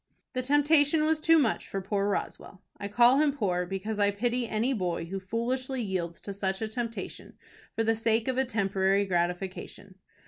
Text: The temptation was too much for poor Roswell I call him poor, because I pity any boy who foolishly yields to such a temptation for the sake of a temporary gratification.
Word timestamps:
The 0.33 0.41
temptation 0.41 1.05
was 1.05 1.21
too 1.21 1.37
much 1.37 1.67
for 1.67 1.79
poor 1.79 2.09
Roswell 2.09 2.63
I 2.79 2.87
call 2.87 3.19
him 3.19 3.31
poor, 3.37 3.67
because 3.67 3.99
I 3.99 4.09
pity 4.09 4.47
any 4.49 4.73
boy 4.73 5.05
who 5.05 5.19
foolishly 5.19 5.79
yields 5.83 6.19
to 6.21 6.33
such 6.33 6.59
a 6.59 6.67
temptation 6.67 7.35
for 7.75 7.83
the 7.83 7.95
sake 7.95 8.27
of 8.27 8.39
a 8.39 8.43
temporary 8.43 9.05
gratification. 9.05 9.93